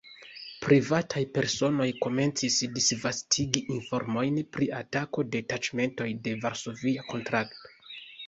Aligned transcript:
Privataj 0.61 1.21
personoj 1.35 1.85
komencis 2.05 2.55
disvastigi 2.77 3.61
informojn 3.75 4.41
pri 4.57 4.69
atako 4.79 5.27
de 5.35 5.43
taĉmentoj 5.53 6.09
de 6.29 6.35
Varsovia 6.47 7.07
Kontrakto. 7.13 7.77